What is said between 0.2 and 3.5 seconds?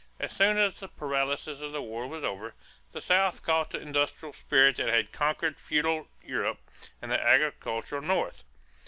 soon as the paralysis of the war was over, the South